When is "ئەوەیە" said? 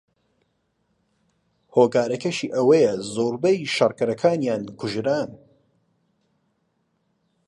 2.55-2.93